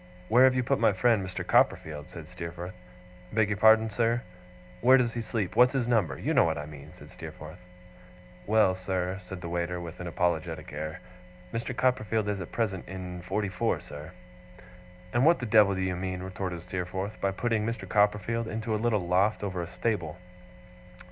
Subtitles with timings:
[0.29, 1.45] 'Where have you put my friend, Mr.
[1.45, 2.73] Copperfield?' said Steerforth.
[3.31, 4.23] 'Beg your pardon, sir?'
[4.81, 5.55] 'Where does he sleep?
[5.55, 6.17] What's his number?
[6.17, 7.59] You know what I mean,' said Steerforth.
[8.47, 11.01] 'Well, sir,' said the waiter, with an apologetic air.
[11.53, 11.77] 'Mr.
[11.77, 14.09] Copperfield is at present in forty four, sir.'
[15.13, 17.87] 'And what the devil do you mean,' retorted Steerforth, 'by putting Mr.
[17.87, 20.17] Copperfield into a little loft over a stable?